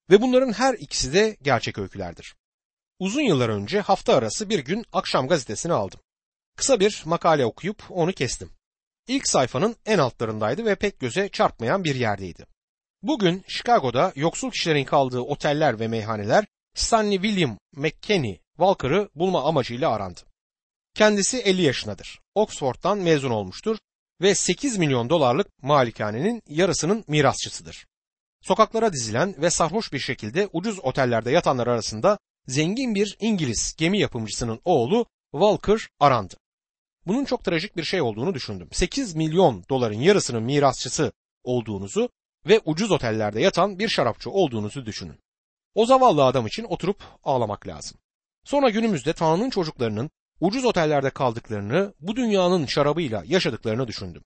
Ve 0.09 0.21
bunların 0.21 0.53
her 0.53 0.73
ikisi 0.73 1.13
de 1.13 1.37
gerçek 1.41 1.77
öykülerdir. 1.77 2.35
Uzun 2.99 3.21
yıllar 3.21 3.49
önce 3.49 3.79
hafta 3.79 4.15
arası 4.15 4.49
bir 4.49 4.59
gün 4.59 4.85
akşam 4.93 5.27
gazetesini 5.27 5.73
aldım. 5.73 5.99
Kısa 6.55 6.79
bir 6.79 7.01
makale 7.05 7.45
okuyup 7.45 7.83
onu 7.89 8.13
kestim. 8.13 8.49
İlk 9.07 9.27
sayfanın 9.27 9.75
en 9.85 9.97
altlarındaydı 9.97 10.65
ve 10.65 10.75
pek 10.75 10.99
göze 10.99 11.29
çarpmayan 11.29 11.83
bir 11.83 11.95
yerdeydi. 11.95 12.45
Bugün 13.01 13.43
Chicago'da 13.47 14.13
yoksul 14.15 14.51
kişilerin 14.51 14.85
kaldığı 14.85 15.21
oteller 15.21 15.79
ve 15.79 15.87
meyhaneler 15.87 16.45
Stanley 16.75 17.21
William 17.21 17.57
McKinney 17.75 18.41
Walker'ı 18.57 19.09
bulma 19.15 19.43
amacıyla 19.43 19.91
arandı. 19.91 20.19
Kendisi 20.93 21.37
50 21.37 21.61
yaşındadır. 21.61 22.19
Oxford'dan 22.35 22.97
mezun 22.97 23.31
olmuştur 23.31 23.77
ve 24.21 24.35
8 24.35 24.77
milyon 24.77 25.09
dolarlık 25.09 25.63
malikanenin 25.63 26.41
yarısının 26.47 27.03
mirasçısıdır. 27.07 27.87
Sokaklara 28.41 28.93
dizilen 28.93 29.35
ve 29.41 29.49
sarhoş 29.49 29.93
bir 29.93 29.99
şekilde 29.99 30.49
ucuz 30.53 30.79
otellerde 30.79 31.31
yatanlar 31.31 31.67
arasında 31.67 32.17
zengin 32.47 32.95
bir 32.95 33.17
İngiliz 33.19 33.75
gemi 33.77 33.99
yapımcısının 33.99 34.59
oğlu 34.65 35.05
Walker 35.31 35.87
arandı. 35.99 36.35
Bunun 37.07 37.25
çok 37.25 37.43
trajik 37.43 37.77
bir 37.77 37.83
şey 37.83 38.01
olduğunu 38.01 38.33
düşündüm. 38.33 38.69
8 38.71 39.15
milyon 39.15 39.63
doların 39.69 39.99
yarısının 39.99 40.43
mirasçısı 40.43 41.11
olduğunuzu 41.43 42.09
ve 42.45 42.61
ucuz 42.65 42.91
otellerde 42.91 43.41
yatan 43.41 43.79
bir 43.79 43.89
şarapçı 43.89 44.29
olduğunuzu 44.31 44.85
düşünün. 44.85 45.19
O 45.75 45.85
zavallı 45.85 46.25
adam 46.25 46.47
için 46.47 46.63
oturup 46.63 47.03
ağlamak 47.23 47.67
lazım. 47.67 47.97
Sonra 48.43 48.69
günümüzde 48.69 49.13
Tanrı'nın 49.13 49.49
çocuklarının 49.49 50.09
ucuz 50.39 50.65
otellerde 50.65 51.09
kaldıklarını, 51.09 51.93
bu 51.99 52.15
dünyanın 52.15 52.65
şarabıyla 52.65 53.23
yaşadıklarını 53.25 53.87
düşündüm. 53.87 54.23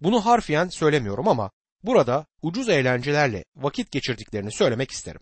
Bunu 0.00 0.26
harfiyen 0.26 0.68
söylemiyorum 0.68 1.28
ama 1.28 1.50
burada 1.82 2.26
ucuz 2.42 2.68
eğlencelerle 2.68 3.44
vakit 3.56 3.90
geçirdiklerini 3.90 4.52
söylemek 4.52 4.90
isterim. 4.90 5.20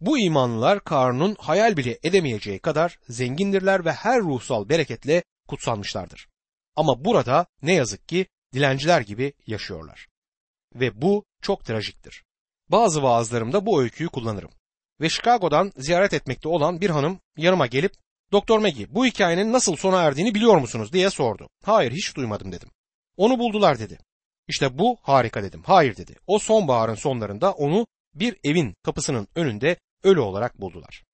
Bu 0.00 0.18
imanlılar 0.18 0.84
Karun'un 0.84 1.36
hayal 1.38 1.76
bile 1.76 1.98
edemeyeceği 2.02 2.58
kadar 2.58 2.98
zengindirler 3.08 3.84
ve 3.84 3.92
her 3.92 4.20
ruhsal 4.20 4.68
bereketle 4.68 5.22
kutsanmışlardır. 5.48 6.28
Ama 6.76 7.04
burada 7.04 7.46
ne 7.62 7.74
yazık 7.74 8.08
ki 8.08 8.26
dilenciler 8.52 9.00
gibi 9.00 9.32
yaşıyorlar. 9.46 10.08
Ve 10.74 11.02
bu 11.02 11.24
çok 11.42 11.64
trajiktir. 11.64 12.24
Bazı 12.68 13.02
vaazlarımda 13.02 13.66
bu 13.66 13.82
öyküyü 13.82 14.08
kullanırım. 14.08 14.50
Ve 15.00 15.08
Chicago'dan 15.08 15.72
ziyaret 15.76 16.14
etmekte 16.14 16.48
olan 16.48 16.80
bir 16.80 16.90
hanım 16.90 17.20
yanıma 17.36 17.66
gelip 17.66 17.92
Doktor 18.32 18.58
Maggie 18.58 18.94
bu 18.94 19.06
hikayenin 19.06 19.52
nasıl 19.52 19.76
sona 19.76 20.02
erdiğini 20.02 20.34
biliyor 20.34 20.56
musunuz 20.56 20.92
diye 20.92 21.10
sordu. 21.10 21.48
Hayır 21.64 21.92
hiç 21.92 22.16
duymadım 22.16 22.52
dedim. 22.52 22.68
Onu 23.16 23.38
buldular 23.38 23.78
dedi. 23.78 23.98
İşte 24.48 24.78
bu 24.78 24.98
harika 25.02 25.42
dedim. 25.42 25.62
Hayır 25.66 25.96
dedi. 25.96 26.16
O 26.26 26.38
sonbaharın 26.38 26.94
sonlarında 26.94 27.52
onu 27.52 27.86
bir 28.14 28.36
evin 28.44 28.74
kapısının 28.82 29.28
önünde 29.34 29.76
ölü 30.02 30.20
olarak 30.20 30.60
buldular. 30.60 31.04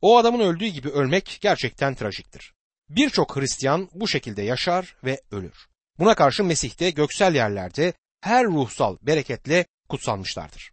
O 0.00 0.18
adamın 0.18 0.40
öldüğü 0.40 0.66
gibi 0.66 0.88
ölmek 0.88 1.38
gerçekten 1.40 1.94
trajiktir. 1.94 2.54
Birçok 2.88 3.36
Hristiyan 3.36 3.88
bu 3.94 4.08
şekilde 4.08 4.42
yaşar 4.42 4.96
ve 5.04 5.20
ölür. 5.30 5.68
Buna 5.98 6.14
karşı 6.14 6.44
Mesih'te 6.44 6.90
göksel 6.90 7.34
yerlerde 7.34 7.92
her 8.20 8.46
ruhsal 8.46 8.96
bereketle 9.02 9.66
kutsanmışlardır. 9.88 10.72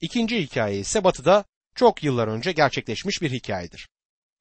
İkinci 0.00 0.42
hikaye 0.42 0.78
ise 0.78 1.04
batıda 1.04 1.44
çok 1.74 2.04
yıllar 2.04 2.28
önce 2.28 2.52
gerçekleşmiş 2.52 3.22
bir 3.22 3.30
hikayedir. 3.30 3.88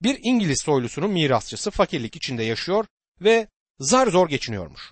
Bir 0.02 0.20
İngiliz 0.24 0.62
soylusunun 0.62 1.12
mirasçısı 1.12 1.72
fakirlik 1.72 2.16
içinde 2.16 2.44
yaşıyor 2.44 2.86
ve 3.22 3.48
zar 3.80 4.08
zor 4.08 4.30
geçiniyormuş. 4.30 4.92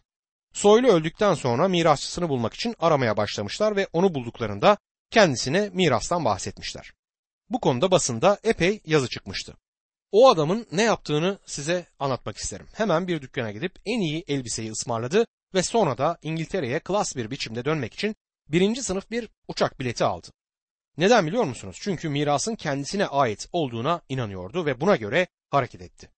Soylu 0.53 0.87
öldükten 0.87 1.33
sonra 1.33 1.67
mirasçısını 1.67 2.29
bulmak 2.29 2.53
için 2.53 2.75
aramaya 2.79 3.17
başlamışlar 3.17 3.75
ve 3.75 3.87
onu 3.93 4.13
bulduklarında 4.13 4.77
kendisine 5.11 5.69
mirastan 5.73 6.25
bahsetmişler. 6.25 6.93
Bu 7.49 7.59
konuda 7.59 7.91
basında 7.91 8.39
epey 8.43 8.81
yazı 8.85 9.09
çıkmıştı. 9.09 9.57
O 10.11 10.29
adamın 10.29 10.67
ne 10.71 10.83
yaptığını 10.83 11.39
size 11.45 11.85
anlatmak 11.99 12.37
isterim. 12.37 12.67
Hemen 12.73 13.07
bir 13.07 13.21
dükkana 13.21 13.51
gidip 13.51 13.79
en 13.85 13.99
iyi 13.99 14.23
elbiseyi 14.27 14.71
ısmarladı 14.71 15.25
ve 15.53 15.63
sonra 15.63 15.97
da 15.97 16.17
İngiltere'ye 16.21 16.79
klas 16.79 17.15
bir 17.15 17.31
biçimde 17.31 17.65
dönmek 17.65 17.93
için 17.93 18.15
birinci 18.47 18.83
sınıf 18.83 19.11
bir 19.11 19.29
uçak 19.47 19.79
bileti 19.79 20.03
aldı. 20.03 20.27
Neden 20.97 21.27
biliyor 21.27 21.43
musunuz? 21.43 21.77
Çünkü 21.81 22.09
mirasın 22.09 22.55
kendisine 22.55 23.07
ait 23.07 23.47
olduğuna 23.51 24.01
inanıyordu 24.09 24.65
ve 24.65 24.81
buna 24.81 24.95
göre 24.95 25.27
hareket 25.49 25.81
etti. 25.81 26.09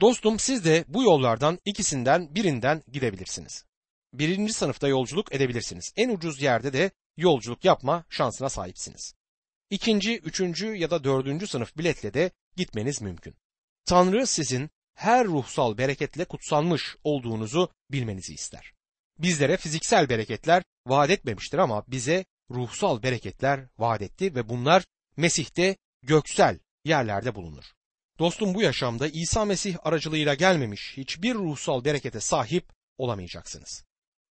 Dostum 0.00 0.38
siz 0.38 0.64
de 0.64 0.84
bu 0.88 1.02
yollardan 1.02 1.58
ikisinden 1.64 2.34
birinden 2.34 2.82
gidebilirsiniz. 2.92 3.64
Birinci 4.12 4.52
sınıfta 4.52 4.88
yolculuk 4.88 5.34
edebilirsiniz. 5.34 5.92
En 5.96 6.08
ucuz 6.08 6.42
yerde 6.42 6.72
de 6.72 6.90
yolculuk 7.16 7.64
yapma 7.64 8.04
şansına 8.10 8.48
sahipsiniz. 8.48 9.14
İkinci, 9.70 10.18
üçüncü 10.18 10.74
ya 10.74 10.90
da 10.90 11.04
dördüncü 11.04 11.46
sınıf 11.46 11.76
biletle 11.76 12.14
de 12.14 12.30
gitmeniz 12.56 13.02
mümkün. 13.02 13.34
Tanrı 13.84 14.26
sizin 14.26 14.70
her 14.94 15.26
ruhsal 15.26 15.78
bereketle 15.78 16.24
kutsanmış 16.24 16.96
olduğunuzu 17.04 17.72
bilmenizi 17.90 18.34
ister. 18.34 18.72
Bizlere 19.18 19.56
fiziksel 19.56 20.08
bereketler 20.08 20.62
vaat 20.86 21.10
etmemiştir 21.10 21.58
ama 21.58 21.84
bize 21.88 22.24
ruhsal 22.50 23.02
bereketler 23.02 23.68
vaat 23.78 24.02
etti 24.02 24.34
ve 24.34 24.48
bunlar 24.48 24.84
Mesih'te 25.16 25.76
göksel 26.02 26.58
yerlerde 26.84 27.34
bulunur. 27.34 27.64
Dostum 28.18 28.54
bu 28.54 28.62
yaşamda 28.62 29.08
İsa 29.08 29.44
Mesih 29.44 29.76
aracılığıyla 29.82 30.34
gelmemiş 30.34 30.92
hiçbir 30.96 31.34
ruhsal 31.34 31.84
berekete 31.84 32.20
sahip 32.20 32.72
olamayacaksınız. 32.98 33.84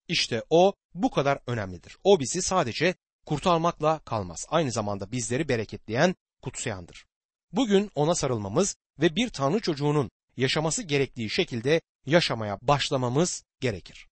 İşte 0.09 0.43
o 0.51 0.75
bu 0.95 1.11
kadar 1.11 1.39
önemlidir. 1.47 1.97
O 2.05 2.21
bizi 2.21 2.43
sadece 2.43 2.95
kurtarmakla 3.27 3.99
kalmaz. 3.99 4.47
Aynı 4.49 4.73
zamanda 4.73 5.13
bizleri 5.13 5.49
bereketleyen, 5.49 6.15
kutsayandır. 6.43 7.07
Bugün 7.53 7.91
ona 7.95 8.15
sarılmamız 8.15 8.77
ve 8.99 9.17
bir 9.17 9.29
Tanrı 9.29 9.61
çocuğunun 9.61 10.11
yaşaması 10.37 10.83
gerektiği 10.83 11.31
şekilde 11.31 11.81
yaşamaya 12.07 12.59
başlamamız 12.63 13.45
gerekir. 13.61 14.09